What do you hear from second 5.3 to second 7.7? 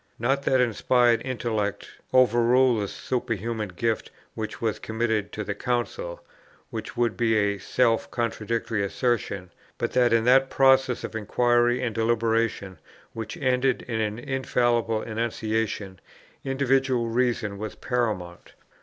to the Council, which would be a